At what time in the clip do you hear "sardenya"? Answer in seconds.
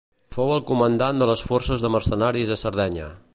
2.63-3.13